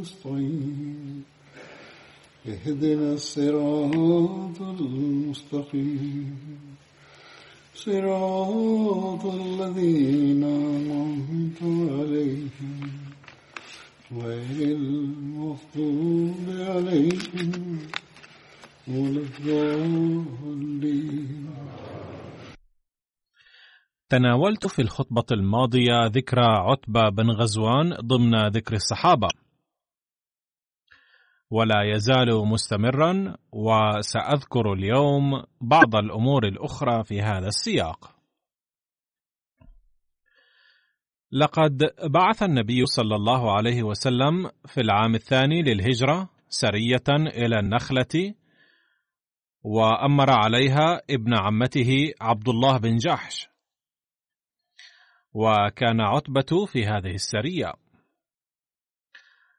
[0.00, 1.24] نستعين
[2.46, 6.38] اهدنا الصراط المستقيم.
[7.74, 12.90] صراط الذين أنعمت عليهم.
[14.12, 17.78] غير المغضوب عليهم
[24.08, 29.28] تناولت في الخطبة الماضية ذكرى عتبة بن غزوان ضمن ذكر الصحابة.
[31.50, 38.16] ولا يزال مستمرا وسأذكر اليوم بعض الأمور الأخرى في هذا السياق.
[41.32, 48.34] لقد بعث النبي صلى الله عليه وسلم في العام الثاني للهجرة سرية إلى النخلة
[49.62, 53.48] وأمر عليها ابن عمته عبد الله بن جحش.
[55.32, 57.85] وكان عتبة في هذه السرية.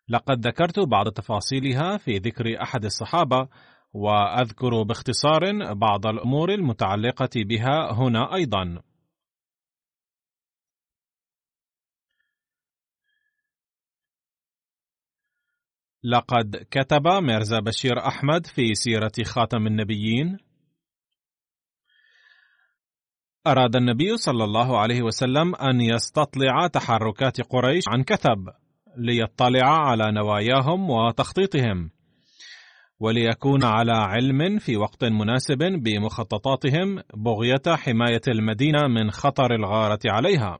[0.10, 3.48] لقد ذكرت بعض تفاصيلها في ذكر أحد الصحابة
[3.94, 8.82] وأذكر باختصار بعض الأمور المتعلقة بها هنا أيضا.
[16.04, 20.38] لقد كتب ميرزا بشير أحمد في سيرة خاتم النبيين.
[23.48, 28.67] أراد النبي صلى الله عليه وسلم أن يستطلع تحركات قريش عن كثب.
[28.98, 31.90] ليطلع على نواياهم وتخطيطهم
[33.00, 40.60] وليكون على علم في وقت مناسب بمخططاتهم بغية حماية المدينة من خطر الغارة عليها.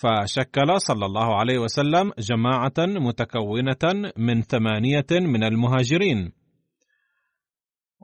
[0.00, 6.32] فشكل صلى الله عليه وسلم جماعة متكونة من ثمانية من المهاجرين.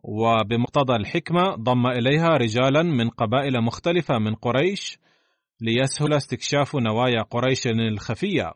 [0.03, 4.99] وبمقتضى الحكمة ضم إليها رجالا من قبائل مختلفة من قريش
[5.61, 8.53] ليسهل استكشاف نوايا قريش الخفية.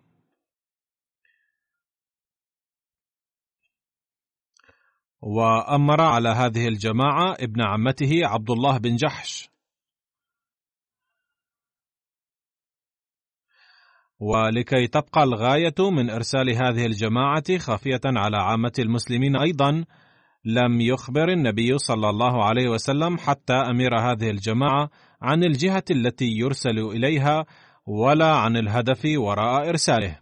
[5.23, 9.51] وأمر على هذه الجماعة ابن عمته عبد الله بن جحش.
[14.21, 19.85] ولكي تبقى الغاية من إرسال هذه الجماعة خافية على عامة المسلمين أيضا
[20.45, 24.91] لم يخبر النبي صلى الله عليه وسلم حتى أمير هذه الجماعة
[25.23, 27.47] عن الجهة التي يرسل إليها
[27.87, 30.21] ولا عن الهدف وراء إرساله.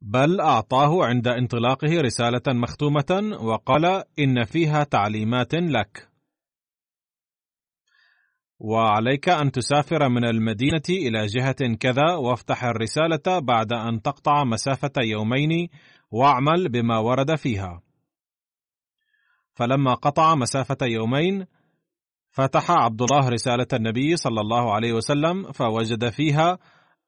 [0.00, 6.08] بل أعطاه عند انطلاقه رسالة مختومة وقال إن فيها تعليمات لك.
[8.58, 15.68] وعليك أن تسافر من المدينة إلى جهة كذا وافتح الرسالة بعد أن تقطع مسافة يومين
[16.10, 17.82] واعمل بما ورد فيها.
[19.54, 21.46] فلما قطع مسافة يومين
[22.30, 26.58] فتح عبد الله رسالة النبي صلى الله عليه وسلم فوجد فيها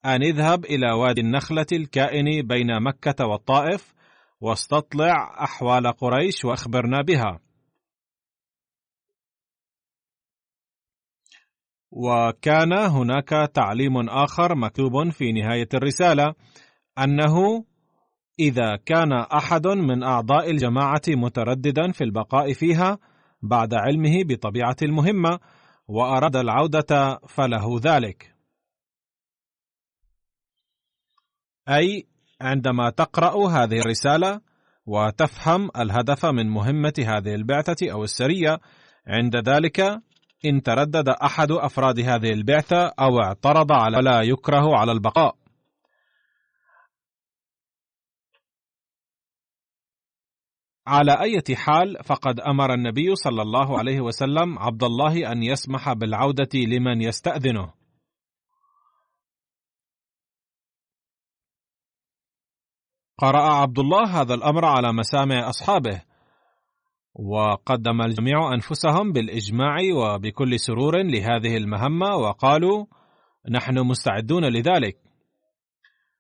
[0.04, 3.94] أن اذهب إلى وادي النخلة الكائن بين مكة والطائف
[4.40, 7.40] واستطلع أحوال قريش وأخبرنا بها.
[11.90, 16.34] وكان هناك تعليم آخر مكتوب في نهاية الرسالة
[16.98, 17.64] أنه
[18.40, 22.98] إذا كان أحد من أعضاء الجماعة مترددا في البقاء فيها
[23.42, 25.38] بعد علمه بطبيعة المهمة
[25.88, 28.34] وأراد العودة فله ذلك.
[31.68, 32.06] أي
[32.40, 34.40] عندما تقرأ هذه الرسالة
[34.86, 38.58] وتفهم الهدف من مهمة هذه البعثة أو السرية
[39.06, 39.80] عند ذلك
[40.44, 45.43] إن تردد أحد أفراد هذه البعثة أو اعترض على لا يكره على البقاء.
[50.86, 56.48] على أي حال فقد أمر النبي صلى الله عليه وسلم عبد الله أن يسمح بالعودة
[56.54, 57.72] لمن يستأذنه.
[63.18, 66.02] قرأ عبد الله هذا الأمر على مسامع أصحابه،
[67.14, 72.86] وقدم الجميع أنفسهم بالإجماع وبكل سرور لهذه المهمة وقالوا:
[73.50, 74.98] نحن مستعدون لذلك.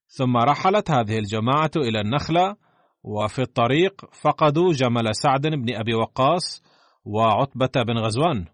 [0.06, 2.63] ثم رحلت هذه الجماعة إلى النخلة
[3.04, 6.62] وفي الطريق فقدوا جمل سعد بن أبي وقاص
[7.04, 8.46] وعتبة بن غزوان.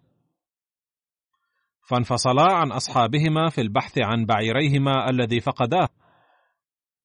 [1.89, 5.89] فانفصلا عن أصحابهما في البحث عن بعيريهما الذي فقداه.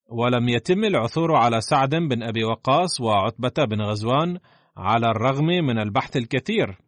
[0.08, 4.38] ولم يتم العثور على سعد بن أبي وقاص وعتبة بن غزوان
[4.76, 6.78] على الرغم من البحث الكثير.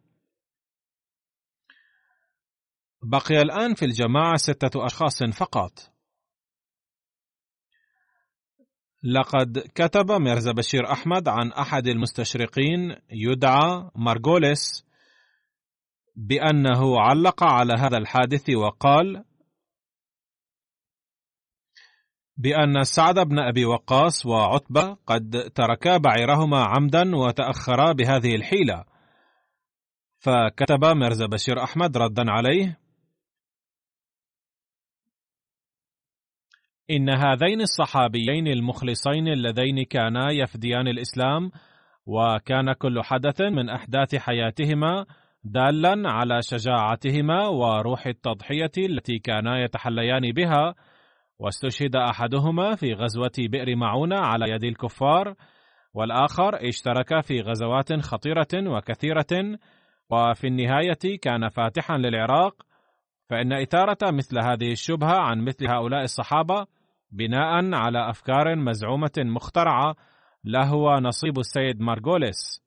[3.02, 5.97] بقي الآن في الجماعة ستة أشخاص فقط.
[9.02, 14.86] لقد كتب ميرزا بشير أحمد عن أحد المستشرقين يدعى مارغوليس
[16.16, 19.24] بأنه علق على هذا الحادث وقال
[22.36, 28.84] بأن سعد بن أبي وقاص وعتبة قد تركا بعيرهما عمدا وتأخرا بهذه الحيلة.
[30.18, 32.78] فكتب ميرزا بشير أحمد ردا عليه
[36.90, 41.50] إن هذين الصحابيين المخلصين اللذين كانا يفديان الإسلام
[42.06, 45.06] وكان كل حدث من أحداث حياتهما
[45.44, 50.74] دالا على شجاعتهما وروح التضحية التي كانا يتحليان بها.
[51.38, 55.34] واستشهد أحدهما في غزوة بئر معونة على يد الكفار
[55.94, 59.58] والآخر اشترك في غزوات خطيرة وكثيرة.
[60.10, 62.54] وفي النهاية كان فاتحا للعراق
[63.30, 66.66] فإن إثارة مثل هذه الشبهة عن مثل هؤلاء الصحابة
[67.10, 69.96] بناء على أفكار مزعومة مخترعة
[70.44, 72.62] لهو نصيب السيد مارغوليس.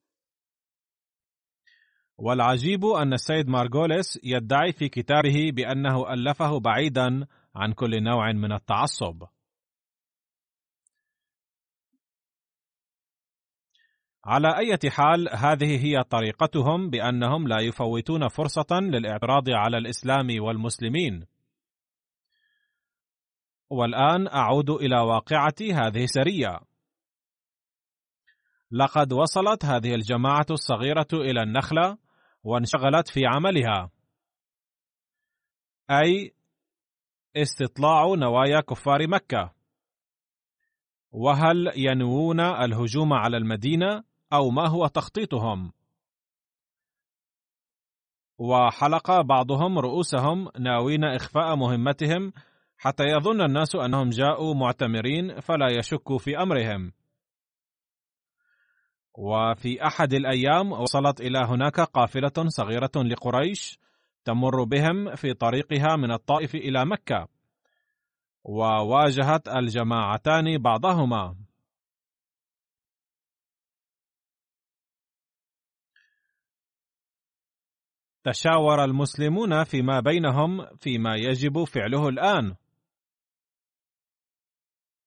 [2.17, 9.23] والعجيب أن السيد مارغوليس يدعي في كتابه بأنه ألفه بعيدا عن كل نوع من التعصب.
[14.25, 21.30] على أي حال هذه هي طريقتهم بأنهم لا يفوتون فرصة للاعتراض على الإسلام والمسلمين.
[23.71, 26.59] والآن أعود إلى واقعة هذه السرية.
[28.71, 31.97] لقد وصلت هذه الجماعة الصغيرة إلى النخلة
[32.43, 33.89] وانشغلت في عملها،
[35.91, 36.33] أي
[37.35, 39.53] استطلاع نوايا كفار مكة.
[41.11, 44.03] وهل ينوون الهجوم على المدينة
[44.33, 45.71] أو ما هو تخطيطهم؟
[48.37, 52.33] وحلق بعضهم رؤوسهم ناوين إخفاء مهمتهم
[52.83, 56.91] حتى يظن الناس أنهم جاءوا معتمرين فلا يشكوا في أمرهم.
[59.17, 63.79] وفي أحد الأيام وصلت إلى هناك قافلة صغيرة لقريش
[64.25, 67.27] تمر بهم في طريقها من الطائف إلى مكة
[68.43, 71.35] وواجهت الجماعتان بعضهما.
[78.23, 82.60] تشاور المسلمون فيما بينهم فيما يجب فعله الآن.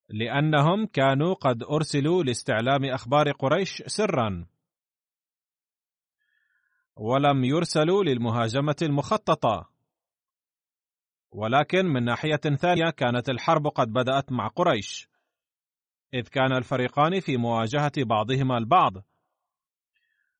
[0.09, 4.45] لأنهم كانوا قد أرسلوا لاستعلام أخبار قريش سرا.
[6.95, 9.69] ولم يرسلوا للمهاجمة المخططة.
[11.31, 15.07] ولكن من ناحية ثانية كانت الحرب قد بدأت مع قريش.
[16.13, 18.93] إذ كان الفريقان في مواجهة بعضهما البعض.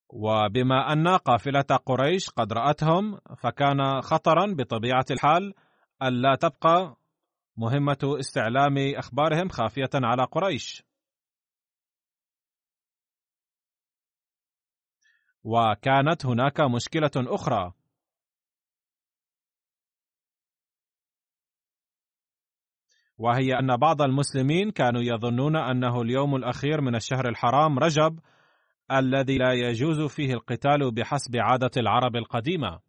[0.09, 5.53] وبما أن قافلة قريش قد رأتهم فكان خطرا بطبيعة الحال
[6.03, 6.97] ألا تبقى
[7.57, 10.83] مهمة استعلام أخبارهم خافية على قريش.
[15.43, 17.73] وكانت هناك مشكلة أخرى.
[23.17, 28.19] وهي أن بعض المسلمين كانوا يظنون أنه اليوم الأخير من الشهر الحرام رجب
[28.91, 32.79] الذي لا يجوز فيه القتال بحسب عادة العرب القديمة.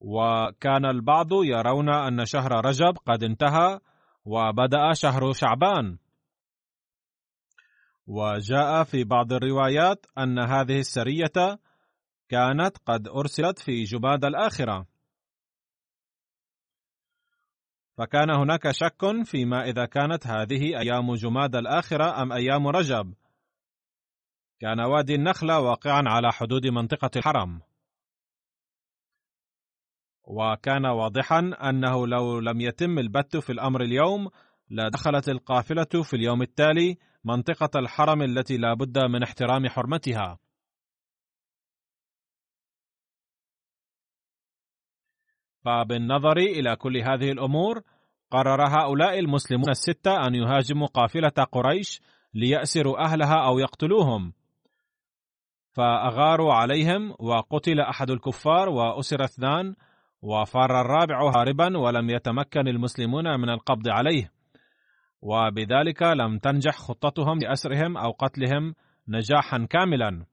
[0.00, 3.80] وكان البعض يرون أن شهر رجب قد انتهى
[4.24, 5.98] وبدأ شهر شعبان.
[8.06, 11.58] وجاء في بعض الروايات أن هذه السرية
[12.28, 14.86] كانت قد أرسلت في جماد الآخرة.
[17.98, 23.14] فكان هناك شك فيما إذا كانت هذه أيام جماد الآخرة أم أيام رجب.
[24.60, 27.60] كان وادي النخلة واقعا على حدود منطقة الحرم.
[30.28, 34.28] وكان واضحا أنه لو لم يتم البت في الأمر اليوم
[34.70, 40.38] لدخلت القافلة في اليوم التالي منطقة الحرم التي لا بد من احترام حرمتها.
[45.64, 47.82] فبالنظر إلى كل هذه الأمور.
[48.30, 52.00] قرر هؤلاء المسلمون الستة أن يهاجموا قافلة قريش
[52.34, 54.32] ليأسروا أهلها أو يقتلوهم.
[55.72, 59.74] فأغاروا عليهم وقتل أحد الكفار وأسر اثنان.
[60.22, 64.32] وفار الرابع هاربا ولم يتمكن المسلمون من القبض عليه.
[65.22, 68.74] وبذلك لم تنجح خطتهم لأسرهم أو قتلهم
[69.08, 70.26] نجاحا كاملا.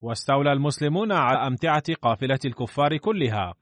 [0.00, 3.54] واستولى المسلمون على أمتعة قافلة الكفار كلها.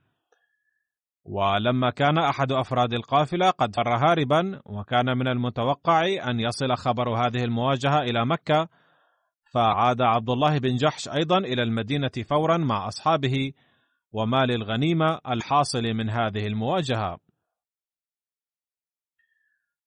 [1.25, 7.45] ولما كان أحد أفراد القافلة قد فر هاربا وكان من المتوقع أن يصل خبر هذه
[7.45, 8.69] المواجهة إلى مكة
[9.55, 13.53] فعاد عبد الله بن جحش أيضا إلى المدينة فورا مع أصحابه
[14.13, 17.19] ومال الغنيمة الحاصل من هذه المواجهة.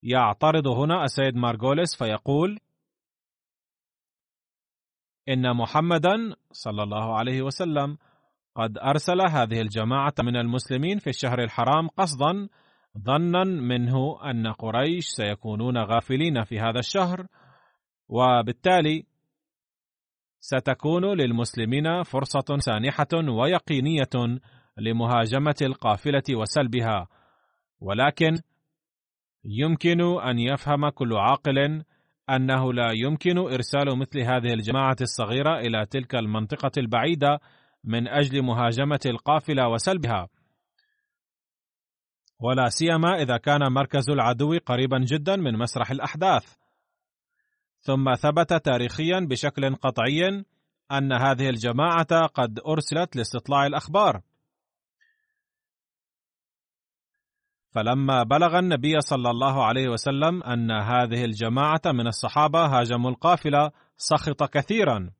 [0.03, 2.59] يعترض هنا السيد مارغوليس فيقول
[5.29, 7.97] إن محمدا صلى الله عليه وسلم
[8.55, 12.49] قد أرسل هذه الجماعة من المسلمين في الشهر الحرام قصدا
[12.97, 17.27] ظنا منه أن قريش سيكونون غافلين في هذا الشهر
[18.07, 19.05] وبالتالي
[20.47, 24.39] ستكون للمسلمين فرصة سانحة ويقينية
[24.77, 27.07] لمهاجمة القافلة وسلبها.
[27.79, 28.37] ولكن
[29.45, 31.83] يمكن أن يفهم كل عاقل
[32.29, 37.39] أنه لا يمكن إرسال مثل هذه الجماعة الصغيرة إلى تلك المنطقة البعيدة
[37.83, 40.27] من أجل مهاجمة القافلة وسلبها.
[42.39, 46.64] ولا سيما إذا كان مركز العدو قريبا جدا من مسرح الأحداث.
[47.85, 50.45] ثم ثبت تاريخيا بشكل قطعي
[50.91, 54.21] أن هذه الجماعة قد أرسلت لاستطلاع الأخبار.
[57.69, 64.43] فلما بلغ النبي صلى الله عليه وسلم أن هذه الجماعة من الصحابة هاجموا القافلة سخط
[64.43, 65.11] كثيرا.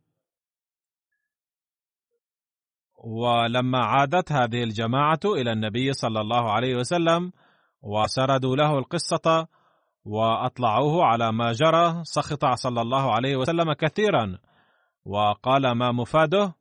[3.04, 7.32] ولما عادت هذه الجماعة إلى النبي صلى الله عليه وسلم
[7.82, 9.48] وسردوا له القصة
[10.06, 14.38] وأطلعوه على ما جرى سخط صلى الله عليه وسلم كثيرا.
[15.06, 16.56] وقال ما مفاده؟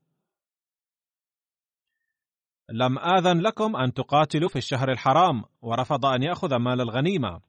[2.71, 7.41] لم آذن لكم أن تقاتلوا في الشهر الحرام ورفض أن يأخذ مال الغنيمة.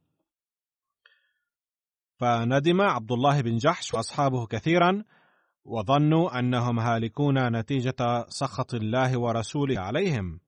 [2.18, 5.04] فندم عبد الله بن جحش وأصحابه كثيرا
[5.66, 10.40] وظنوا أنهم هالكون نتيجة سخط الله ورسوله عليهم.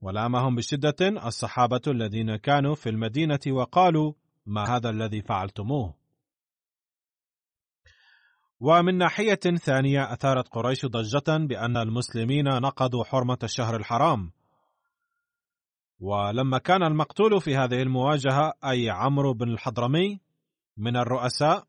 [0.00, 4.12] ولامهم بشدة الصحابة الذين كانوا في المدينة وقالوا
[4.46, 5.94] ما هذا الذي فعلتموه.
[8.60, 14.32] ومن ناحية ثانية أثارت قريش ضجة بأن المسلمين نقضوا حرمة الشهر الحرام.
[16.00, 20.20] ولما كان المقتول في هذه المواجهة أي عمرو بن الحضرمي
[20.76, 21.64] من الرؤساء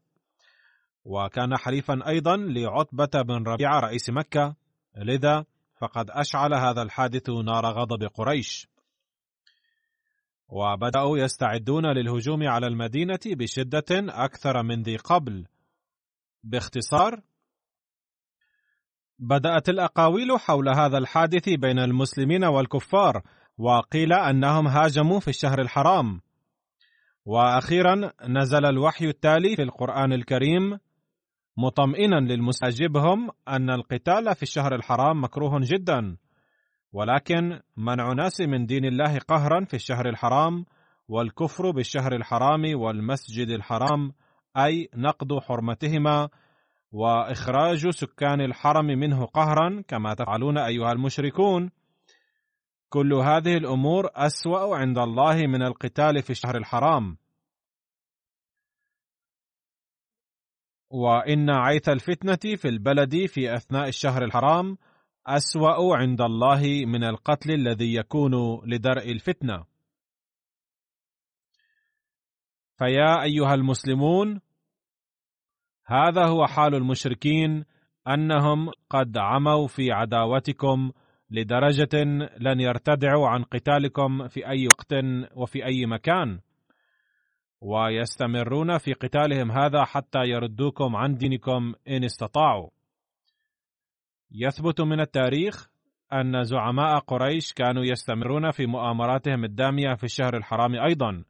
[1.06, 4.56] وكان حليفا أيضا لعتبة بن ربيعة رئيس مكة
[4.98, 5.46] لذا
[5.82, 8.68] فقد أشعل هذا الحادث نار غضب قريش.
[10.50, 15.46] وبدأوا يستعدون للهجوم على المدينة بشدة أكثر من ذي قبل.
[16.44, 17.22] باختصار
[19.20, 23.24] بدأت الأقاويل حول هذا الحادث بين المسلمين والكفار
[23.58, 26.22] وقيل أنهم هاجموا في الشهر الحرام.
[27.26, 30.80] وأخيرا نزل الوحي التالي في القرآن الكريم
[31.58, 36.18] مطمئنا للمستجبهم أن القتال في الشهر الحرام مكروه جدا
[36.94, 40.66] ولكن منع ناس من دين الله قهرا في الشهر الحرام
[41.08, 44.12] والكفر بالشهر الحرام والمسجد الحرام
[44.58, 46.30] أي نقض حرمتهما
[46.92, 51.72] وإخراج سكان الحرم منه قهرا كما تفعلون أيها المشركون.
[52.90, 57.18] كل هذه الأمور أسوأ عند الله من القتال في الشهر الحرام.
[60.90, 64.78] وإن عيث الفتنة في البلد في أثناء الشهر الحرام
[65.28, 69.66] أسوأ عند الله من القتل الذي يكون لدرء الفتنة.
[72.78, 74.42] فيا أيها المسلمون
[75.86, 77.66] هذا هو حال المشركين
[78.08, 80.92] أنهم قد عموا في عداوتكم
[81.30, 82.04] لدرجة
[82.40, 84.94] لن يرتدعوا عن قتالكم في أي وقت
[85.36, 86.40] وفي أي مكان.
[87.62, 92.70] ويستمرون في قتالهم هذا حتى يردوكم عن دينكم إن استطاعوا.
[94.32, 95.70] يثبت من التاريخ
[96.14, 101.24] أن زعماء قريش كانوا يستمرون في مؤامراتهم الدامية في الشهر الحرام أيضا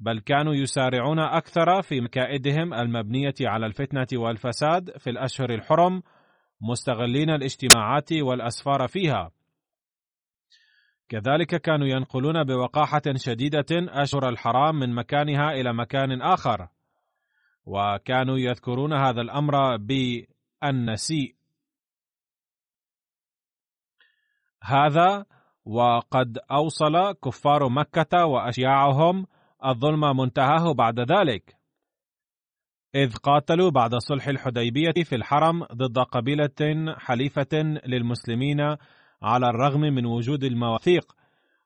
[0.00, 6.02] بل كانوا يسارعون أكثر في مكائدهم المبنية على الفتنة والفساد في الأشهر الحرم
[6.60, 9.30] مستغلين الاجتماعات والأسفار فيها.
[11.12, 16.68] كذلك كانوا ينقلون بوقاحة شديدة أشهر الحرام من مكانها إلى مكان آخر.
[17.66, 21.34] وكانوا يذكرون هذا الأمر بالنسيء.
[24.62, 25.24] هذا
[25.64, 29.26] وقد أوصل كفار مكة وأشياعهم
[29.64, 31.56] الظلم منتهاه بعد ذلك.
[32.94, 38.76] إذ قاتلوا بعد صلح الحديبية في الحرم ضد قبيلة حليفة للمسلمين
[39.22, 41.12] على الرغم من وجود المواثيق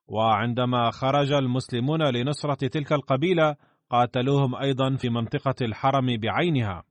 [0.08, 3.56] وعندما خرج المسلمون لنصرة تلك القبيلة
[3.90, 6.84] قاتلوهم أيضا في منطقة الحرم بعينها.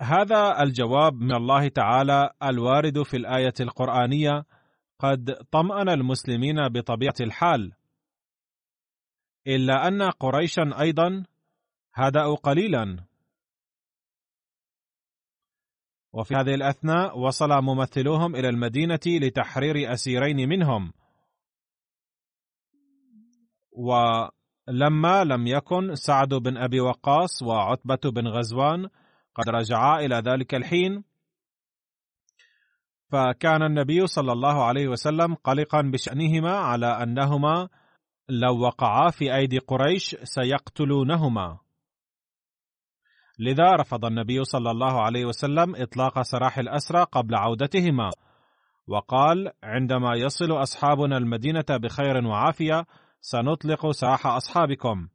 [0.00, 4.44] هذا الجواب من الله تعالى الوارد في الآية القرآنية
[4.98, 7.72] قد طمأن المسلمين بطبيعة الحال
[9.46, 11.24] إلا أن قريشا أيضا
[11.94, 13.04] هدأوا قليلا.
[16.14, 20.92] وفي هذه الأثناء وصل ممثلوهم إلى المدينة لتحرير أسيرين منهم.
[23.72, 28.88] ولما لم يكن سعد بن أبي وقاص وعتبة بن غزوان
[29.34, 31.04] قد رجعا إلى ذلك الحين.
[33.12, 37.68] فكان النبي صلى الله عليه وسلم قلقا بشأنهما على أنهما
[38.28, 41.63] لو وقعا في أيدي قريش سيقتلونهما.
[43.38, 48.10] لذا رفض النبي صلى الله عليه وسلم إطلاق سراح الأسرى قبل عودتهما.
[48.86, 52.86] وقال عندما يصل أصحابنا المدينة بخير وعافية
[53.20, 55.08] سنطلق سراح أصحابكم.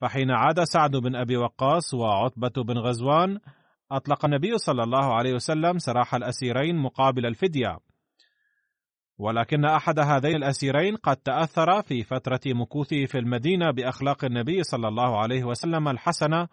[0.00, 3.38] فحين عاد سعد بن أبي وقاص وعتبة بن غزوان
[3.92, 7.78] أطلق النبي صلى الله عليه وسلم سراح الأسيرين مقابل الفدية.
[9.18, 15.18] ولكن أحد هذين الأسيرين قد تأثر في فترة مكوثه في المدينة بأخلاق النبي صلى الله
[15.18, 16.48] عليه وسلم الحسنة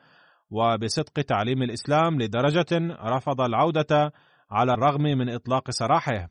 [0.50, 4.14] وبصدق تعليم الإسلام لدرجة رفض العودة
[4.52, 6.30] على الرغم من إطلاق سراحه.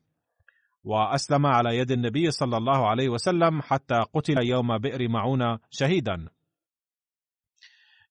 [0.85, 6.29] وأسلم على يد النبي صلى الله عليه وسلم حتى قتل يوم بئر معونة شهيدا.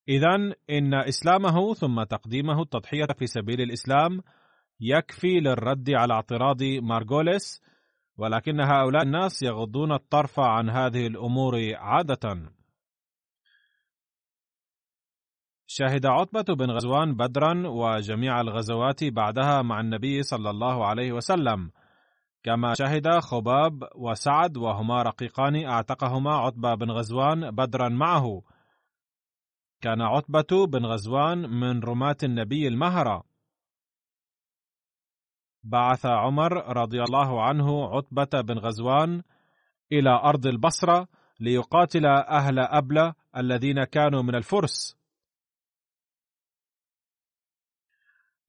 [0.10, 0.36] إذا
[0.70, 4.22] إن إسلامه ثم تقديمه التضحية في سبيل الإسلام
[4.80, 7.62] يكفي للرد على اعتراض مارغوليس
[8.18, 12.54] ولكن هؤلاء الناس يغضون الطرف عن هذه الأمور عادة.
[15.76, 21.72] شهد عتبة بن غزوان بدرا وجميع الغزوات بعدها مع النبي صلى الله عليه وسلم.
[22.44, 28.42] كما شهد خباب وسعد وهما رقيقان اعتقهما عتبة بن غزوان بدرا معه.
[29.82, 33.24] كان عتبة بن غزوان من رماة النبي المهرة.
[35.64, 39.22] بعث عمر رضي الله عنه عتبة بن غزوان
[39.92, 41.08] إلى أرض البصرة
[41.40, 45.03] ليقاتل أهل أبلة الذين كانوا من الفرس.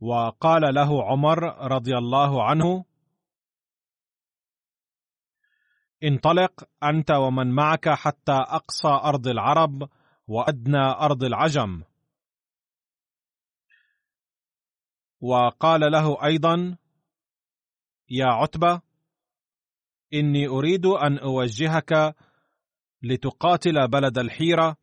[0.05, 1.39] وقال له عمر
[1.73, 2.85] رضي الله عنه
[6.05, 9.89] انطلق أنت ومن معك حتى أقصى أرض العرب
[10.29, 11.83] وأدنى أرض العجم.
[15.21, 16.77] وقال له أيضا
[18.11, 18.81] يا عتبة
[20.15, 22.17] إني أريد أن أوجهك
[23.03, 24.77] لتقاتل بلد الحيرة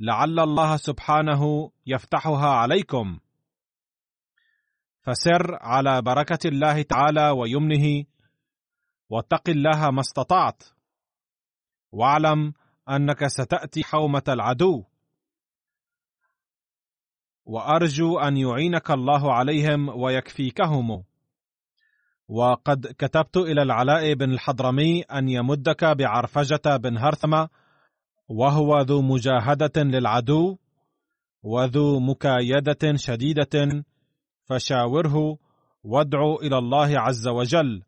[0.00, 3.18] لعل الله سبحانه يفتحها عليكم.
[5.04, 8.04] فسر على بركة الله تعالى ويمنه
[9.10, 10.62] واتق الله ما استطعت
[11.92, 12.52] واعلم
[12.88, 14.84] أنك ستأتي حومة العدو.
[17.44, 21.04] وأرجو أن يعينك الله عليهم ويكفيكهم.
[22.28, 27.48] وقد كتبت إلى العلاء بن الحضرمي أن يمدك بعرفجة بن هرثمة
[28.28, 30.56] وهو ذو مجاهدة للعدو
[31.42, 33.84] وذو مكايدة شديدة
[34.44, 35.38] فشاوره
[35.84, 37.82] وادعو إلى الله عز وجل.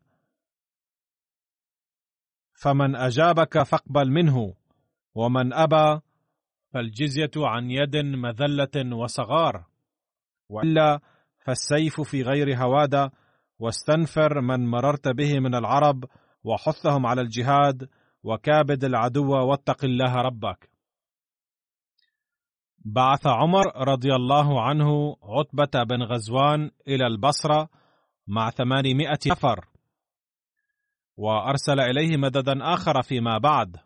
[2.53, 4.53] فمن أجابك فاقبل منه
[5.15, 6.01] ومن أبى
[6.73, 9.65] فالجزية عن يد مذلة وصغار.
[10.49, 10.99] وإلا
[11.45, 13.11] فالسيف في غير هواده
[13.59, 16.05] واستنفر من مررت به من العرب
[16.43, 17.89] وحثهم على الجهاد
[18.23, 20.76] وكابد العدو واتق الله ربك.
[22.85, 27.69] بعث عمر رضي الله عنه عتبة بن غزوان إلى البصرة
[28.27, 29.67] مع ثمانمائة نفر
[31.17, 33.77] وأرسل إليه مددا آخر فيما بعد.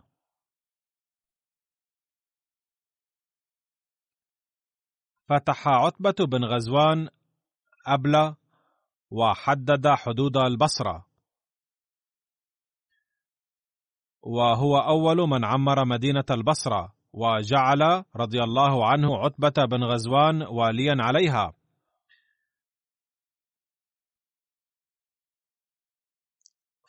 [5.30, 7.10] فتح عتبة بن غزوان
[7.88, 8.36] أبلة
[9.12, 11.06] وحدد حدود البصرة.
[14.22, 17.01] وهو أول من عمر مدينة البصرة.
[17.14, 21.54] وجعل رضي الله عنه عتبة بن غزوان واليا عليها.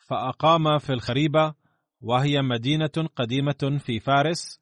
[0.07, 1.55] فأقام في الخريبة
[2.01, 4.59] وهي مدينة قديمة في فارس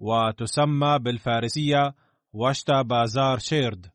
[0.00, 1.94] وتسمى بالفارسية
[2.32, 3.90] واشتا بازار شيرد.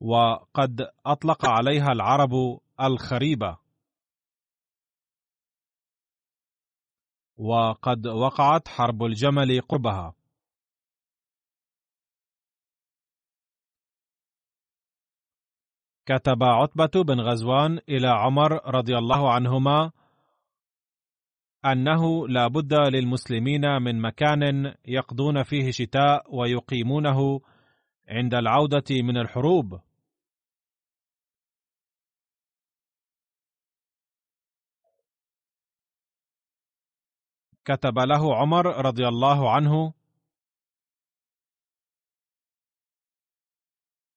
[0.00, 3.69] وقد أطلق عليها العرب الخريبة.
[7.40, 10.14] وقد وقعت حرب الجمل قربها.
[16.06, 19.90] كتب عتبة بن غزوان إلى عمر رضي الله عنهما
[21.64, 27.40] أنه لا بد للمسلمين من مكان يقضون فيه شتاء ويقيمونه
[28.08, 29.80] عند العودة من الحروب.
[37.70, 39.92] كتب له عمر رضي الله عنه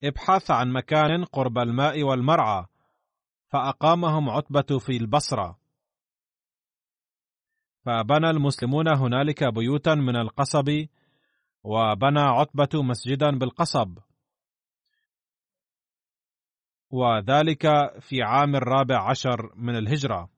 [0.04, 2.66] ابحث عن مكان قرب الماء والمرعى
[3.48, 5.60] فأقامهم عتبة في البصرة.
[7.86, 10.88] فبنى المسلمون هنالك بيوتا من القصب
[11.64, 13.98] وبنى عتبة مسجدا بالقصب.
[16.90, 17.68] وذلك
[18.00, 20.33] في عام الرابع عشر من الهجرة.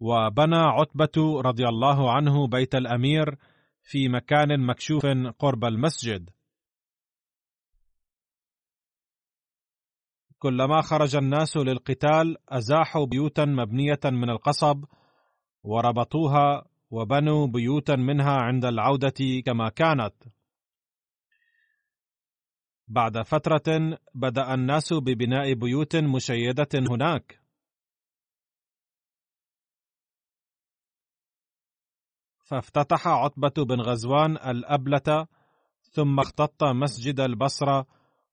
[0.00, 3.36] وبنى عتبة رضي الله عنه بيت الأمير
[3.82, 5.06] في مكان مكشوف
[5.38, 6.30] قرب المسجد.
[10.38, 14.84] كلما خرج الناس للقتال أزاحوا بيوتا مبنية من القصب
[15.62, 20.14] وربطوها وبنوا بيوتا منها عند العودة كما كانت.
[22.88, 27.39] بعد فترة بدأ الناس ببناء بيوت مشيدة هناك.
[32.50, 35.26] فافتتح عتبة بن غزوان الأبلة
[35.82, 37.86] ثم اختط مسجد البصرة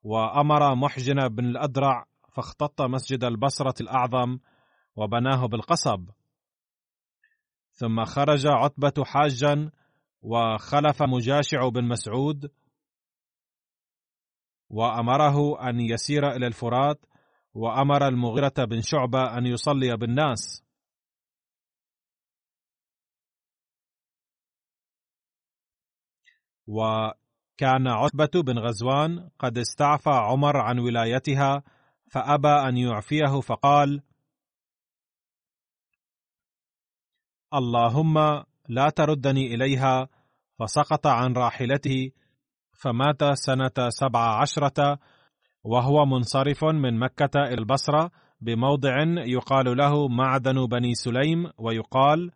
[0.04, 4.40] وأمر محجن بن الأدرع فاختط مسجد البصرة الأعظم
[4.96, 6.10] وبناه بالقصب.
[7.72, 9.72] ثم خرج عتبة حاجا
[10.22, 12.52] وخلف مجاشع بن مسعود
[14.70, 17.06] وأمره أن يسير إلى الفرات
[17.54, 20.67] وأمر المغيرة بن شعبة أن يصلي بالناس.
[26.68, 27.10] و
[27.58, 31.64] كان عتبة بن غزوان قد استعفى عمر عن ولايتها
[32.12, 34.02] فأبى أن يعفيه فقال:
[37.54, 40.10] اللهم لا تردني إليها.
[40.60, 42.12] فسقط عن راحلته
[42.74, 45.00] فمات سنة سبع عشرة
[45.64, 52.32] وهو منصرف من مكة إلى البصرة بموضع يقال له معدن بني سليم ويقال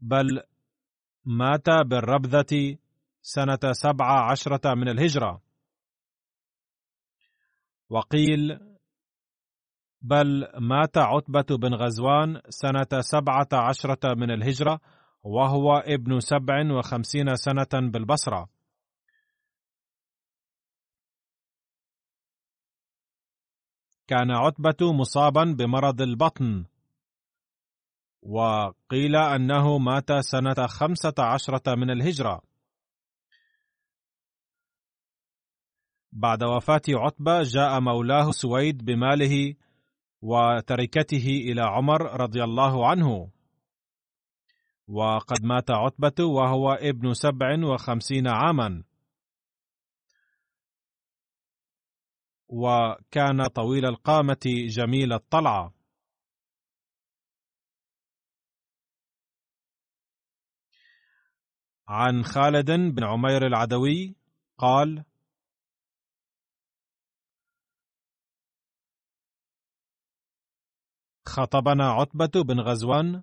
[0.00, 0.42] بل
[1.26, 2.78] مات بالربذة
[3.22, 5.42] سنة سبع عشرة من الهجرة.
[7.90, 8.60] وقيل
[10.02, 14.80] بل مات عتبة بن غزوان سنة سبعة عشرة من الهجرة
[15.22, 18.48] وهو ابن سبع وخمسين سنة بالبصرة.
[24.06, 26.64] كان عتبة مصابا بمرض البطن.
[28.24, 32.42] وقيل أنه مات سنة خمسة عشرة من الهجرة.
[36.12, 39.54] بعد وفاة عتبة جاء مولاه سويد بماله
[40.22, 43.30] وتركته إلى عمر رضي الله عنه.
[44.88, 48.84] وقد مات عتبة وهو ابن سبع وخمسين عاما.
[52.48, 55.73] وكان طويل القامة جميل الطلعة.
[61.88, 64.16] عن خالد بن عمير العدوي
[64.58, 65.04] قال
[71.26, 73.22] خطبنا عتبة بن غزوان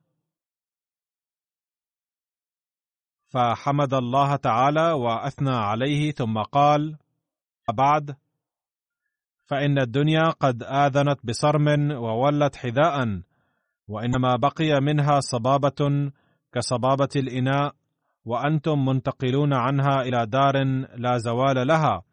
[3.30, 6.98] فحمد الله تعالى وأثنى عليه ثم قال
[7.74, 8.16] بعد
[9.46, 13.22] فإن الدنيا قد آذنت بصرم وولت حذاء
[13.88, 16.12] وإنما بقي منها صبابة
[16.54, 17.76] كصبابة الإناء
[18.26, 20.64] وأنتم منتقلون عنها إلى دار
[20.98, 22.04] لا زوال لها.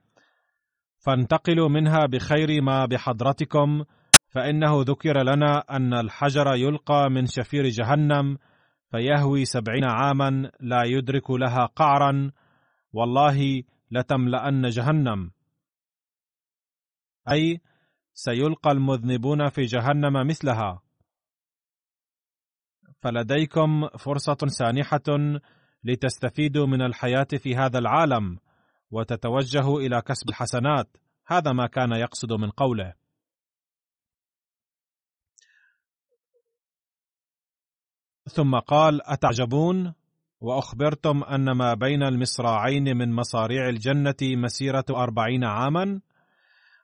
[0.99, 3.85] فانتقلوا منها بخير ما بحضرتكم
[4.29, 8.39] فإنه ذكر لنا أن الحجر يلقى من شفير جهنم
[8.91, 12.31] فيهوي سبعين عاما لا يدرك لها قعرا
[12.93, 15.31] والله لتملأن جهنم.
[17.33, 17.61] أي
[18.15, 20.83] سيلقى المذنبون في جهنم مثلها.
[23.01, 25.39] فلديكم فرصة سانحة
[25.85, 28.39] لتستفيدوا من الحياة في هذا العالم
[28.91, 30.97] وتتوجهوا إلى كسب الحسنات.
[31.27, 32.95] هذا ما كان يقصد من قوله.
[38.29, 39.95] ثم قال أتعجبون؟
[40.41, 46.01] وأخبرتم أن ما بين المصراعين من مصاريع الجنة مسيرة أربعين عاما؟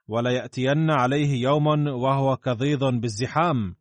[0.07, 3.75] ولياتين عليه يوم وهو كظيظ بالزحام.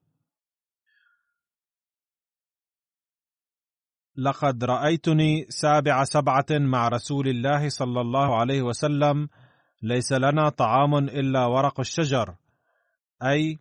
[4.16, 9.28] لقد رأيتني سابع سبعة مع رسول الله صلى الله عليه وسلم
[9.82, 12.36] ليس لنا طعام إلا ورق الشجر.
[13.22, 13.58] أي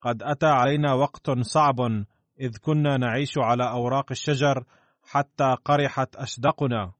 [0.00, 1.80] قد أتى علينا وقت صعب
[2.40, 4.64] إذ كنا نعيش على أوراق الشجر
[5.02, 6.92] حتى قرحت أشدقنا.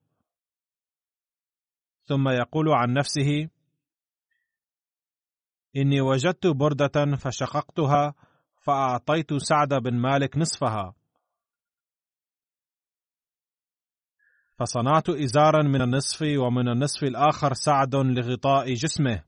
[2.07, 3.49] ثم يقول عن نفسه
[5.77, 8.15] إني وجدت بردة فشققتها
[8.61, 10.98] فأعطيت سعد بن مالك نصفها.
[14.59, 19.23] فصنعت ازارا من النصف ومن النصف الآخر سعد لغطاء جسمه.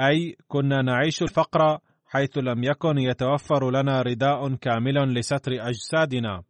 [0.00, 6.42] أي كنا نعيش الفقر حيث لم يكن يتوفر لنا رداء كامل لستر أجسادنا.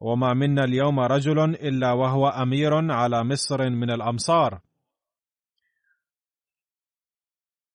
[0.00, 4.60] وما منا اليوم رجل إلا وهو أمير على مصر من الأمصار.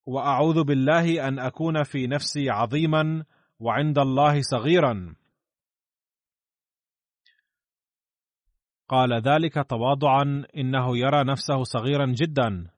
[0.06, 3.24] وأعوذ بالله أن أكون في نفسي عظيما
[3.60, 5.16] وعند الله صغيرا.
[8.92, 12.72] قال ذلك تواضعا إنه يرى نفسه صغيرا جدا.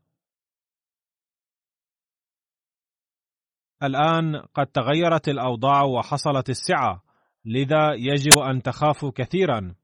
[3.83, 7.03] الآن قد تغيرت الأوضاع وحصلت السعة
[7.45, 9.75] لذا يجب أن تخافوا كثيرا.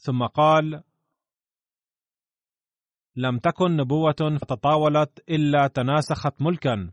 [0.00, 0.82] ثم قال
[3.16, 6.92] لم تكن نبوة فتطاولت إلا تناسخت ملكا.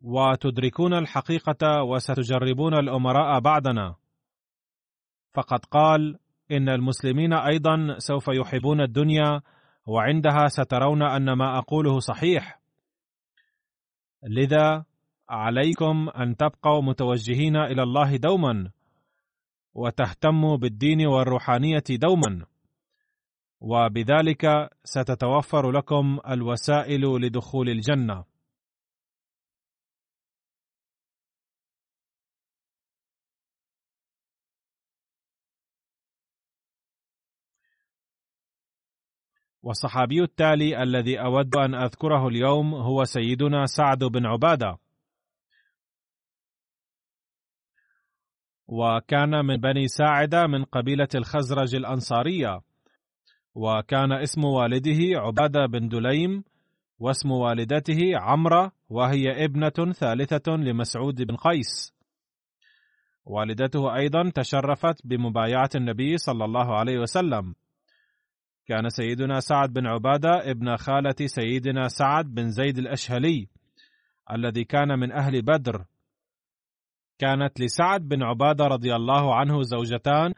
[0.00, 3.94] وتدركون الحقيقة وستجربون الأمراء بعدنا.
[5.34, 6.18] فقد قال
[6.50, 9.40] إن المسلمين أيضا سوف يحبون الدنيا
[9.86, 12.60] وعندها سترون أن ما أقوله صحيح.
[14.22, 14.84] لذا
[15.28, 18.70] عليكم أن تبقوا متوجهين إلى الله دوما
[19.74, 22.46] وتهتموا بالدين والروحانية دوما.
[23.60, 28.24] وبذلك ستتوفر لكم الوسائل لدخول الجنة.
[39.62, 44.78] والصحابي التالي الذي أود أن أذكره اليوم هو سيدنا سعد بن عبادة.
[48.68, 52.60] وكان من بني ساعدة من قبيلة الخزرج الأنصارية.
[53.54, 56.44] وكان اسم والده عبادة بن دليم
[56.98, 61.94] واسم والدته عمرة وهي ابنة ثالثة لمسعود بن قيس.
[63.24, 67.54] والدته أيضا تشرفت بمبايعة النبي صلى الله عليه وسلم.
[68.68, 73.48] كان سيدنا سعد بن عبادة ابن خالة سيدنا سعد بن زيد الأشهلي
[74.32, 75.84] الذي كان من أهل بدر.
[77.18, 80.34] كانت لسعد بن عبادة رضي الله عنه زوجتان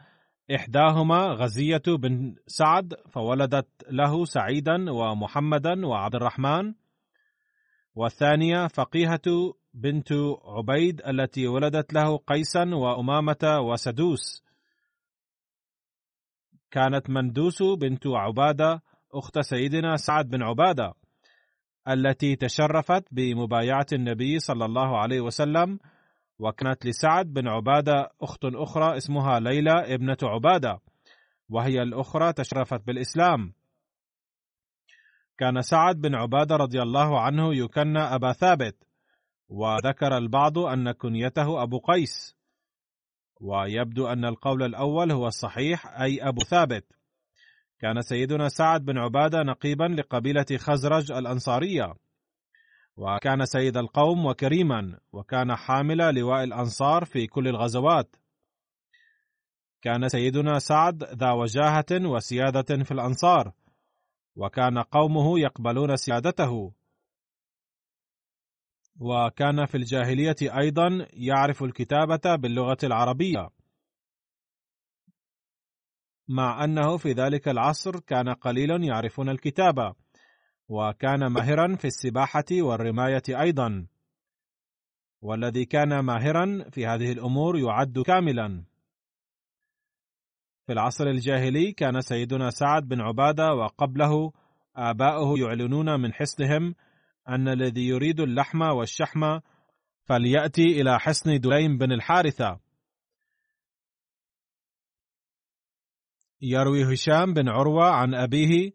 [0.55, 6.73] إحداهما غزية بن سعد فولدت له سعيدا ومحمدا وعبد الرحمن
[7.95, 10.09] والثانية فقيهة بنت
[10.45, 14.43] عبيد التي ولدت له قيسا وأمامة وسدوس.
[16.71, 18.81] كانت مندوس بنت عبادة
[19.13, 20.93] أخت سيدنا سعد بن عبادة
[21.87, 25.79] التي تشرفت بمبايعة النبي صلى الله عليه وسلم
[26.39, 30.79] وكانت لسعد بن عبادة أخت أخرى اسمها ليلى ابنة عبادة
[31.49, 33.53] وهي الأخرى تشرفت بالإسلام.
[35.37, 38.75] كان سعد بن عبادة رضي الله عنه يكنى أبا ثابت
[39.49, 42.40] وذكر البعض أن كنيته أبو قيس.
[43.41, 46.85] ويبدو أن القول الأول هو الصحيح أي أبو ثابت.
[47.79, 51.93] كان سيدنا سعد بن عبادة نقيبا لقبيلة خزرج الأنصارية.
[52.97, 58.15] وكان سيد القوم وكريما وكان حامل لواء الأنصار في كل الغزوات.
[59.81, 63.51] كان سيدنا سعد ذا وجاهة وسيادة في الأنصار
[64.35, 66.73] وكان قومه يقبلون سيادته.
[68.99, 73.49] وكان في الجاهلية أيضا يعرف الكتابة باللغة العربية.
[76.27, 79.95] مع أنه في ذلك العصر كان قليل يعرفون الكتابة
[80.67, 83.87] وكان ماهرا في السباحة والرماية أيضا.
[85.21, 88.63] والذي كان ماهرا في هذه الأمور يعد كاملا.
[90.65, 94.31] في العصر الجاهلي كان سيدنا سعد بن عبادة وقبله
[94.75, 96.75] آباؤه يعلنون من حسنهم
[97.31, 99.39] أن الذي يريد اللحم والشحم
[100.03, 102.59] فليأتي إلى حصن دليم بن الحارثة.
[106.41, 108.71] يروي هشام بن عروة عن أبيه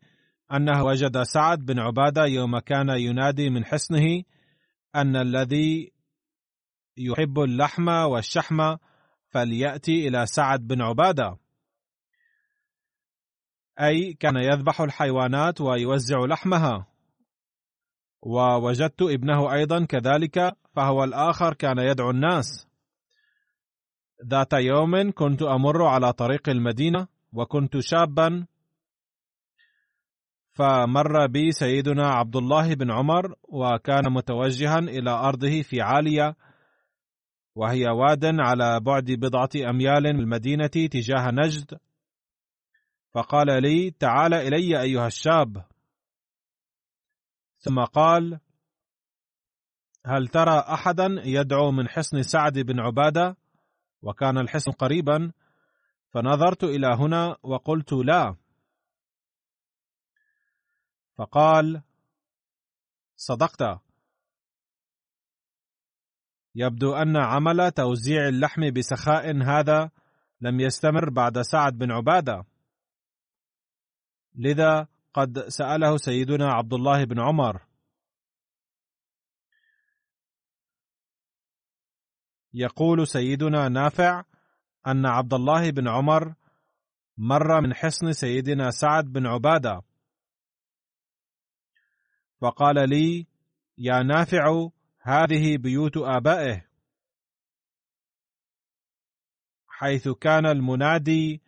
[0.52, 4.22] أنه وجد سعد بن عبادة يوم كان ينادي من حصنه
[4.94, 5.92] أن الذي
[6.96, 8.76] يحب اللحم والشحم
[9.28, 11.38] فليأتي إلى سعد بن عبادة.
[13.80, 16.95] أي كان يذبح الحيوانات ويوزع لحمها.
[18.26, 22.66] ووجدت ابنه أيضا كذلك فهو الآخر كان يدعو الناس.
[24.26, 28.46] ذات يوم كنت أمر على طريق المدينة وكنت شابا
[30.52, 36.36] فمر بي سيدنا عبد الله بن عمر وكان متوجها إلى أرضه في عالية
[37.54, 41.78] وهي واد على بعد بضعة أميال من المدينة تجاه نجد.
[43.14, 45.75] فقال لي تعال إلي أيها الشاب.
[47.66, 48.40] ثم قال
[50.06, 53.36] هل ترى أحدا يدعو من حصن سعد بن عبادة؟
[54.02, 55.32] وكان الحصن قريبا.
[56.10, 58.36] فنظرت إلى هنا وقلت لا.
[61.18, 61.82] فقال
[63.16, 63.80] صدقت.
[66.54, 69.90] يبدو أن عمل توزيع اللحم بسخاء هذا
[70.40, 72.44] لم يستمر بعد سعد بن عبادة.
[74.34, 77.62] لذا قد سأله سيدنا عبد الله بن عمر.
[82.54, 84.24] يقول سيدنا نافع
[84.86, 86.34] أن عبد الله بن عمر
[87.18, 89.82] مر من حصن سيدنا سعد بن عبادة.
[92.40, 93.26] فقال لي
[93.78, 94.68] يا نافع
[95.00, 96.66] هذه بيوت آبائه.
[99.66, 101.42] حيث كان المنادي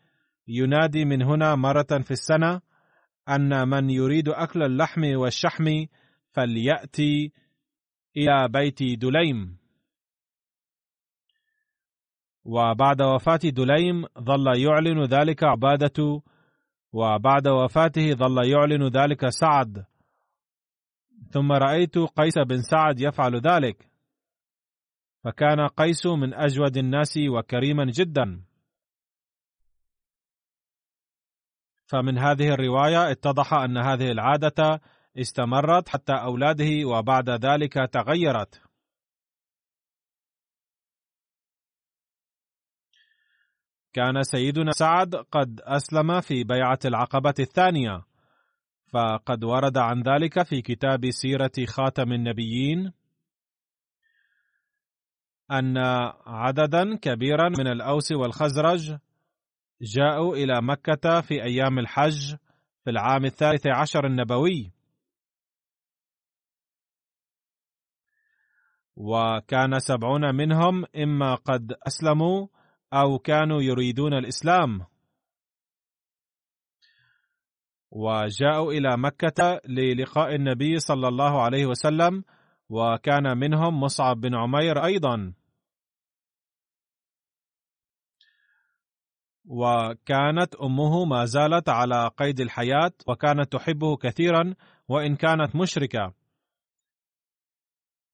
[0.47, 2.68] ينادي من هنا مرة في السنة
[3.29, 5.87] أن من يريد أكل اللحم والشحم
[6.33, 7.33] فليأتي
[8.17, 9.59] إلى بيت دليم.
[12.45, 16.23] وبعد وفاة دليم ظل يعلن ذلك عبادة
[16.93, 19.85] وبعد وفاته ظل يعلن ذلك سعد.
[21.31, 23.89] ثم رأيت قيس بن سعد يفعل ذلك.
[25.25, 28.48] فكان قيس من أجود الناس وكريما جدا.
[31.89, 34.81] فمن هذه الرواية اتضح أن هذه العادة
[35.19, 38.63] استمرت حتى أولاده وبعد ذلك تغيرت.
[43.93, 48.05] كان سيدنا سعد قد أسلم في بيعة العقبة الثانية
[48.93, 52.93] فقد ورد عن ذلك في كتاب سيرة خاتم النبيين
[55.51, 55.79] أن
[56.27, 58.99] عددا كبيرا من الأوس والخزرج
[59.83, 62.37] جاءوا إلى مكة في أيام الحج
[62.85, 64.73] في العام الثالث عشر النبوي.
[68.97, 72.47] وكان سبعون منهم إما قد أسلموا
[72.93, 74.87] أو كانوا يريدون الإسلام.
[77.91, 82.25] وجاءوا إلى مكة للقاء النبي صلى الله عليه وسلم
[82.69, 85.35] وكان منهم مصعب بن عمير أيضا.
[89.49, 94.55] وكانت أمه ما زالت على قيد الحياة وكانت تحبه كثيرا
[94.89, 96.13] وإن كانت مشركة.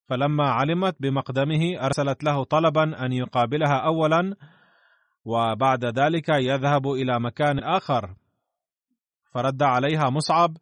[0.09, 4.37] فلما علمت بمقدمه أرسلت له طلبا أن يقابلها اولا
[5.25, 8.14] وبعد ذلك يذهب إلى مكان آخر.
[9.33, 10.57] فرد عليها مصعب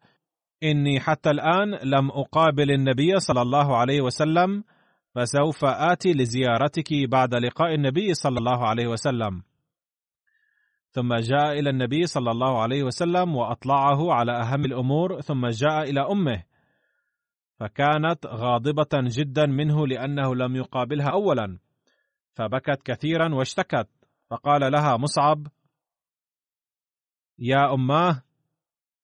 [0.63, 4.63] إني حتى الآن لم أقابل النبي صلى الله عليه وسلم
[5.15, 9.43] فسوف آتي لزيارتك بعد لقاء النبي صلى الله عليه وسلم.
[10.93, 16.01] ثم جاء إلى النبي صلى الله عليه وسلم وأطلعه على أهم الأمور ثم جاء إلى
[16.01, 16.43] أمه.
[17.59, 21.59] فكانت غاضبة جدا منه لأنه لم يقابلها اولا.
[22.33, 23.87] فبكت كثيرا واشتكت.
[24.29, 25.47] فقال لها مصعب
[27.39, 28.23] يا اماه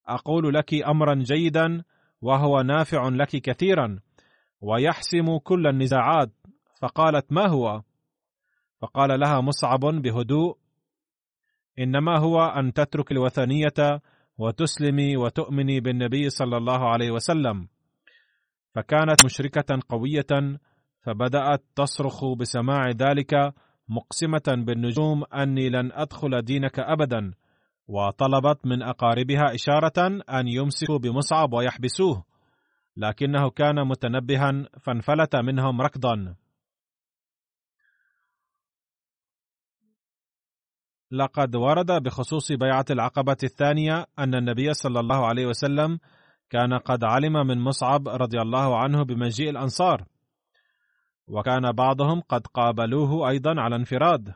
[0.08, 1.84] أقول لك امرا جيدا
[2.22, 4.00] وهو نافع لك كثيرا
[4.62, 6.32] ويحسم كل النزاعات.
[6.82, 7.82] فقالت ما هو؟
[8.82, 10.58] فقال لها مصعب بهدوء
[11.80, 14.02] إنما هو أن تترك الوثنية
[14.38, 17.68] وتسلمي وتؤمني بالنبي صلى الله عليه وسلم.
[18.76, 20.60] فكانت مشركة قوية
[21.02, 23.54] فبدأت تصرخ بسماع ذلك
[23.90, 27.34] مقسمة بالنجوم أني لن أدخل دينك ابدا.
[27.88, 32.24] وطلبت من أقاربها إشارة أن يمسكوا بمصعب ويحبسوه
[32.98, 34.52] لكنه كان متنبها
[34.82, 36.36] فانفلت منهم ركضا.
[41.12, 46.00] لقد ورد بخصوص بيعة العقبة الثانية أن النبي صلى الله عليه وسلم
[46.50, 50.06] كان قد علم من مصعب رضي الله عنه بمجيء الأنصار
[51.28, 54.34] وكان بعضهم قد قابلوه أيضا على انفراد.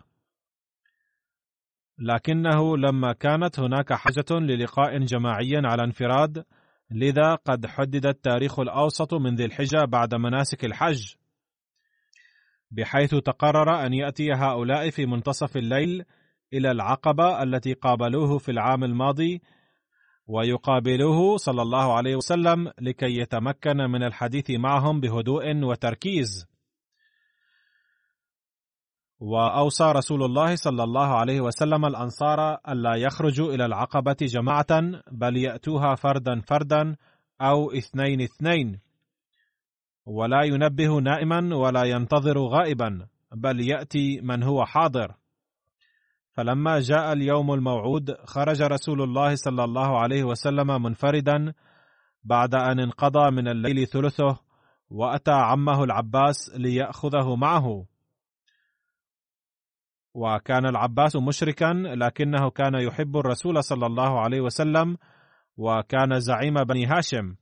[2.00, 6.46] لكنه لما كانت هناك حاجة للقاء جماعي على انفراد
[6.92, 11.16] لذا قد حدد التاريخ الأوسط من ذي الحجة بعد مناسك الحج.
[12.72, 16.06] بحيث تقرر أن يأتي هؤلاء في منتصف الليل
[16.54, 19.42] إلى العقبة التي قابلوه في العام الماضي
[20.28, 26.48] ويقابلوه صلى الله عليه وسلم لكي يتمكن من الحديث معهم بهدوء وتركيز.
[29.20, 34.82] وأوصى رسول الله صلى الله عليه وسلم الأنصار ألا يخرجوا إلى العقبة جماعة
[35.12, 36.96] بل يأتوها فردا فردا
[37.42, 38.80] أو اثنين اثنين.
[40.06, 45.16] ولا ينبه نائما ولا ينتظر غائبا بل يأتي من هو حاضر.
[46.34, 51.54] فلما جاء اليوم الموعود خرج رسول الله صلى الله عليه وسلم منفردا
[52.24, 54.40] بعد أن انقضى من الليل ثلثه
[54.90, 57.86] وأتى عمه العباس ليأخذه معه.
[60.14, 64.98] وكان العباس مشركا لكنه كان يحب الرسول صلى الله عليه وسلم
[65.58, 67.36] وكان زعيم بني هاشم.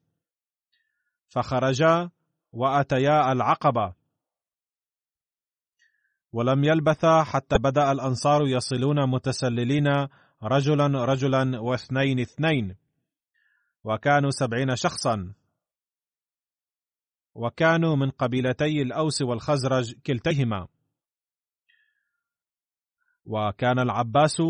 [1.29, 2.09] فخرجا
[2.51, 4.00] وأتيا العقبة.
[6.31, 9.87] ولم يلبثا حتى بدأ الأنصار يصلون متسللين
[10.43, 12.77] رجلا رجلا واثنين اثنين.
[13.83, 15.33] وكانوا سبعين شخصا.
[17.33, 20.67] وكانوا من قبيلتي الأوس والخزرج كلتيهما.
[23.25, 24.41] وكان العباس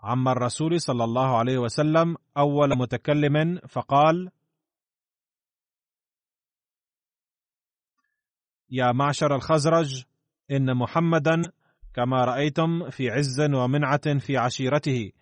[0.00, 4.30] عم الرسول صلى الله عليه وسلم أول متكلم فقال
[8.70, 10.04] يا معشر الخزرج
[10.50, 11.42] إن محمدا
[11.94, 15.12] كما رأيتم في عز ومنعة في عشيرته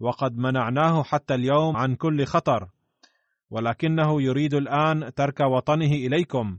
[0.00, 2.68] وقد منعناه حتى اليوم عن كل خطر
[3.50, 6.58] ولكنه يريد الآن ترك وطنه إليكم.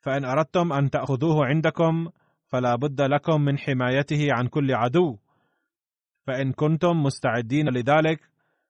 [0.00, 2.08] فإن أردتم أن تأخذوه عندكم
[2.46, 5.18] فلا بد لكم من حمايته عن كل عدو.
[6.26, 8.20] فإن كنتم مستعدين لذلك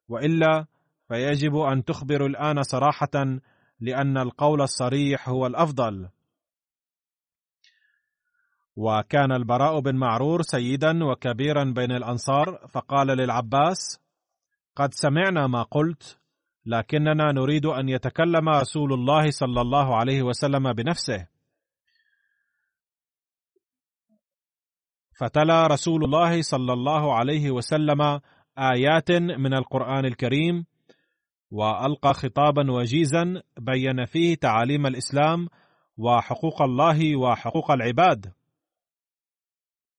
[0.08, 0.66] وإلا
[1.08, 3.40] فيجب أن تخبروا الآن صراحة
[3.80, 6.08] لأن القول الصريح هو الأفضل.
[8.76, 14.00] وكان البراء بن معرور سيدا وكبيرا بين الأنصار فقال للعباس
[14.76, 16.18] قد سمعنا ما قلت
[16.66, 21.26] لكننا نريد أن يتكلم رسول الله صلى الله عليه وسلم بنفسه.
[25.20, 28.20] فتلا رسول الله صلى الله عليه وسلم
[28.58, 30.66] آيات من القرآن الكريم
[31.50, 35.48] وألقى خطابا وجيزا بين فيه تعاليم الإسلام
[35.96, 38.32] وحقوق الله وحقوق العباد.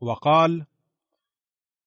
[0.03, 0.65] وقال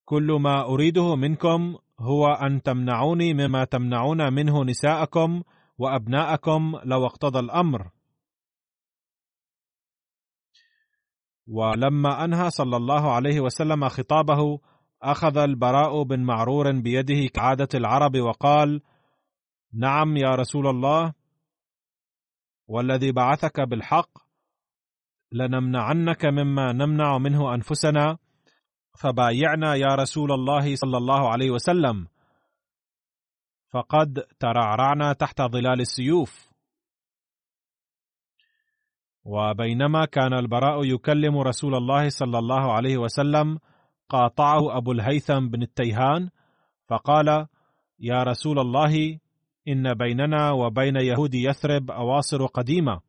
[0.04, 5.42] كل ما أريده منكم هو أن تمنعوني مما تمنعون منه نساءكم
[5.78, 7.90] وأبناءكم لو اقتضى الأمر.
[11.46, 14.60] ولما أنهى صلى الله عليه وسلم خطابه
[15.02, 18.82] أخذ البراء بن معرور بيده كعادة العرب وقال
[19.72, 21.12] نعم يا رسول الله
[22.68, 24.25] والذي بعثك بالحق
[25.32, 28.18] لنمنعنك مما نمنع منه أنفسنا
[28.98, 32.06] فبايعنا يا رسول الله صلى الله عليه وسلم.
[33.70, 36.50] فقد ترعرعنا تحت ظلال السيوف.
[39.24, 43.58] وبينما كان البراء يكلم رسول الله صلى الله عليه وسلم
[44.08, 46.30] قاطعه أبو الهيثم بن التيهان
[46.88, 47.46] فقال
[47.98, 49.18] يا رسول الله
[49.68, 53.05] إن بيننا وبين يهود يثرب أواصر قديمة.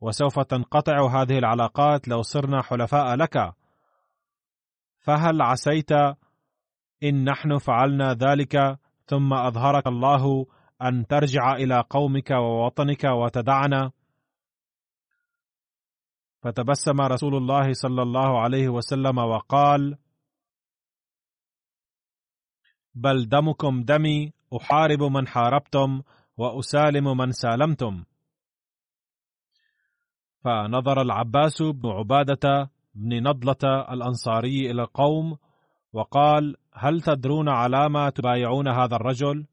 [0.00, 3.54] وسوف تنقطع هذه العلاقات لو صرنا حلفاء لك.
[4.98, 5.92] فهل عسيت
[7.02, 10.46] إن نحن فعلنا ذلك ثم أظهرك الله
[10.82, 13.90] أن ترجع إلى قومك ووطنك وتدعنا؟
[16.42, 19.98] فتبسم رسول الله صلى الله عليه وسلم وقال
[22.94, 26.02] بل دمكم دمي أحارب من حاربتم
[26.36, 28.04] وأسالم من سالمتم.
[30.44, 35.38] فنظر العباس بن عبادة بن نضلة الأنصاري إلى القوم
[35.92, 39.46] وقال هل تدرون على ما تبايعون هذا الرجل؟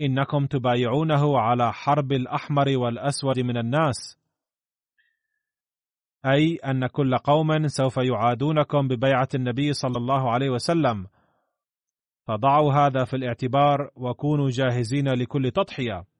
[0.00, 4.18] إنكم تبايعونه على حرب الأحمر والأسود من الناس.
[6.26, 11.06] أي أن كل قوم سوف يعادونكم ببيعة النبي صلى الله عليه وسلم.
[12.26, 16.13] فضعوا هذا في الاعتبار وكونوا جاهزين لكل تضحية.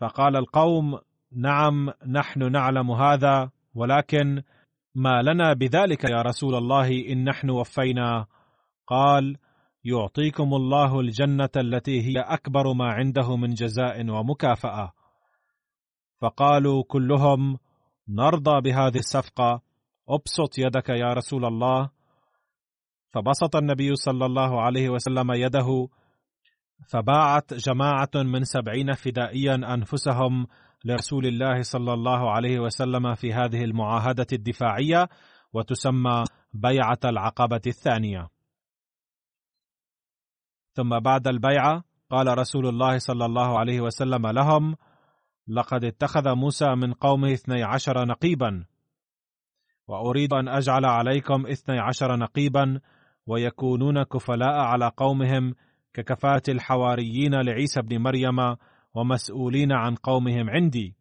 [0.00, 0.98] فقال القوم
[1.32, 4.42] نعم نحن نعلم هذا ولكن
[4.94, 8.26] ما لنا بذلك يا رسول الله إن نحن وفينا؟
[8.86, 9.36] قال
[9.84, 14.92] يعطيكم الله الجنة التي هي أكبر ما عنده من جزاء ومكافأة.
[16.20, 17.58] فقالوا كلهم
[18.08, 19.62] نرضى بهذه الصفقة.
[20.08, 21.90] ابسط يدك يا رسول الله.
[23.10, 25.88] فبسط النبي صلى الله عليه وسلم يده
[26.86, 30.46] فباعت جماعة من سبعين فدائيا أنفسهم
[30.84, 35.08] لرسول الله صلى الله عليه وسلم في هذه المعاهدة الدفاعية
[35.52, 38.28] وتسمى بيعة العقبة الثانية.
[40.72, 44.76] ثم بعد البيعة قال رسول الله صلى الله عليه وسلم لهم
[45.48, 48.64] لقد اتخذ موسى من قومه اثني عشر نقيبا
[49.88, 52.80] وأريد أن أجعل عليكم اثني عشر نقيبا
[53.26, 55.54] ويكونون كفلاء على قومهم
[55.98, 58.56] ككفاءة الحواريين لعيسى بن مريم
[58.94, 60.94] ومسؤولين عن قومهم عندي.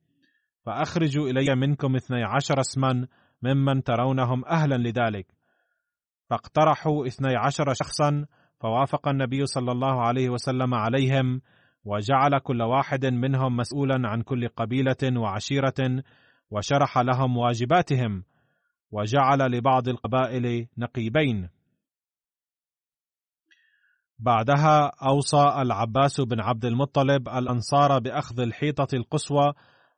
[0.66, 3.08] فأخرجوا إلي منكم اثني عشر اسما
[3.42, 5.26] ممن ترونهم أهلا لذلك.
[6.30, 8.26] فاقترحوا اثني عشر شخصا
[8.60, 11.42] فوافق النبي صلى الله عليه وسلم عليهم
[11.86, 16.04] وجعل كل واحد منهم مسؤولا عن كل قبيلة وعشيرة
[16.52, 18.24] وشرح لهم واجباتهم
[18.92, 21.57] وجعل لبعض القبائل نقيبين.
[24.20, 29.54] بعدها أوصى العباس بن عبد المطلب الأنصار بأخذ الحيطة القصوى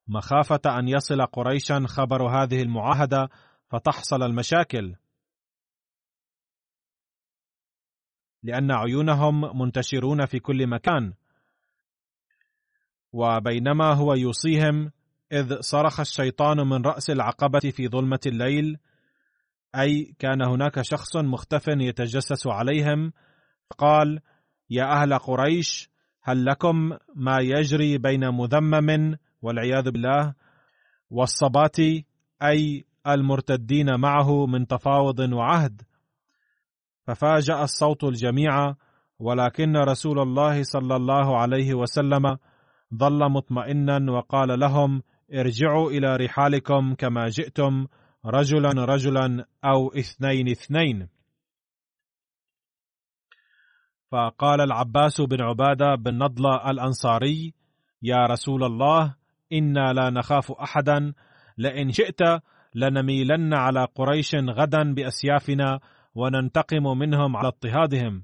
[0.08, 3.30] مخافة أن يصل قريشا خبر هذه المعاهدة
[3.70, 4.96] فتحصل المشاكل.
[8.44, 11.14] لأن عيونهم منتشرون في كل مكان.
[13.14, 14.92] وبينما هو يوصيهم
[15.32, 18.78] إذ صرخ الشيطان من رأس العقبة في ظلمة الليل
[19.76, 23.12] أي كان هناك شخص مختف يتجسس عليهم
[23.78, 24.20] قال
[24.70, 25.90] يا أهل قريش
[26.24, 30.34] هل لكم ما يجري بين مذمم والعياذ بالله
[31.10, 31.80] والصبات
[32.44, 35.82] أي المرتدين معه من تفاوض وعهد؟
[37.08, 38.76] ففاجأ الصوت الجميع
[39.20, 42.38] ولكن رسول الله صلى الله عليه وسلم
[42.96, 45.02] ظل مطمئنا وقال لهم
[45.34, 47.88] ارجعوا إلى رحالكم كما جئتم
[48.26, 51.08] رجلا رجلا أو اثنين اثنين.
[54.12, 57.54] فقال العباس بن عبادة بن نضله الأنصاري
[58.02, 59.16] يا رسول الله
[59.54, 61.14] إنا لا نخاف أحدا
[61.58, 62.20] لئن شئت
[62.76, 65.80] لنميلن على قريش غدا بأسيافنا
[66.16, 68.24] وننتقم منهم على اضطهادهم.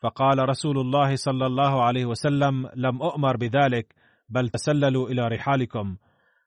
[0.00, 3.94] فقال رسول الله صلى الله عليه وسلم لم أؤمر بذلك
[4.28, 5.96] بل تسللوا إلى رحالكم.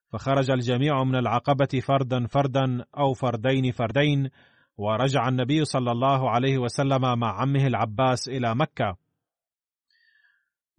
[0.09, 4.29] فخرج الجميع من العقبة فردا فردا أو فردين فردين
[4.77, 8.97] ورجع النبي صلى الله عليه وسلم مع عمه العباس إلى مكة.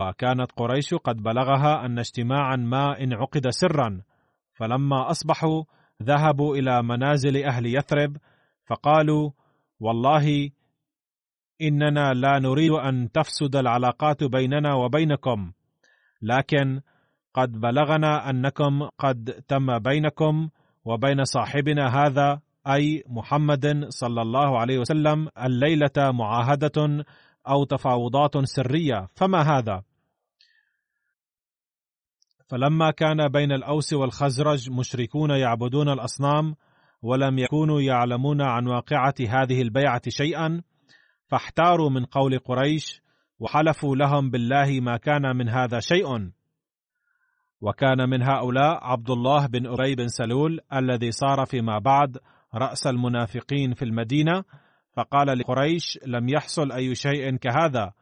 [0.00, 4.02] وكانت قريش قد بلغها أن اجتماعا ما انعقد سرا.
[4.54, 5.64] فلما أصبحوا
[6.02, 8.16] ذهبوا إلى منازل أهل يثرب
[8.66, 9.30] فقالوا
[9.80, 10.50] والله
[11.62, 15.52] إننا لا نريد أن تفسد العلاقات بيننا وبينكم
[16.22, 16.80] لكن
[17.34, 20.48] قد بلغنا أنكم قد تم بينكم
[20.84, 27.04] وبين صاحبنا هذا أي محمد صلى الله عليه وسلم الليلة معاهدة
[27.48, 29.82] أو تفاوضات سرية فما هذا؟
[32.48, 36.54] فلما كان بين الأوس والخزرج مشركون يعبدون الأصنام
[37.02, 40.62] ولم يكونوا يعلمون عن واقعة هذه البيعة شيئا
[41.26, 43.02] فاحتاروا من قول قريش
[43.38, 46.30] وحلفوا لهم بالله ما كان من هذا شيء.
[47.60, 52.18] وكان من هؤلاء عبد الله بن أبي بن سلول الذي صار فيما بعد
[52.54, 54.44] رأس المنافقين في المدينة
[54.92, 57.92] فقال لقريش لم يحصل أي شيء كهذا.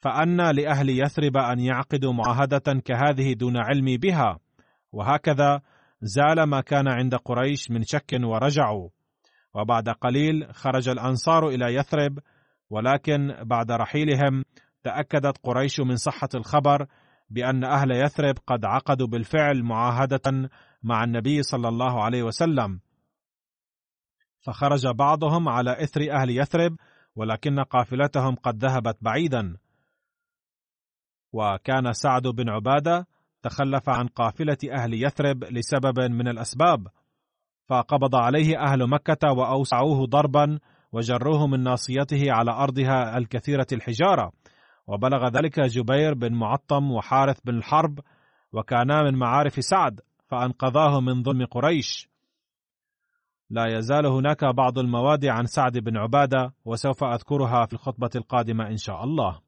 [0.00, 4.38] فأنى لأهل يثرب أن يعقدوا معاهدة كهذه دون علمي بها.
[4.92, 5.60] وهكذا
[6.02, 8.88] زال ما كان عند قريش من شك ورجعوا.
[9.54, 12.18] وبعد قليل خرج الأنصار إلى يثرب
[12.70, 14.44] ولكن بعد رحيلهم
[14.82, 16.86] تأكدت قريش من صحة الخبر
[17.30, 20.50] بأن أهل يثرب قد عقدوا بالفعل معاهدة
[20.82, 22.80] مع النبي صلى الله عليه وسلم.
[24.40, 26.76] فخرج بعضهم على إثر أهل يثرب
[27.16, 29.56] ولكن قافلتهم قد ذهبت بعيدا.
[31.32, 33.06] وكان سعد بن عبادة
[33.42, 36.88] تخلف عن قافلة أهل يثرب لسبب من الأسباب
[37.66, 40.58] فقبض عليه أهل مكة وأوسعوه ضربا
[40.92, 44.32] وجروه من ناصيته على أرضها الكثيرة الحجارة.
[44.86, 48.00] وبلغ ذلك جبير بن معطم وحارث بن الحرب
[48.52, 52.07] وكانا من معارف سعد فأنقذاه من ظلم قريش.
[53.50, 58.76] لا يزال هناك بعض المواد عن سعد بن عبادة وسوف أذكرها في الخطبة القادمة إن
[58.76, 59.47] شاء الله.